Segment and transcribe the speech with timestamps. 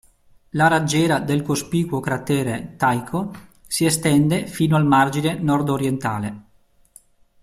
[0.57, 3.31] La raggiera del cospicuo cratere Tycho
[3.67, 6.41] si estende fino al margine nordorientale.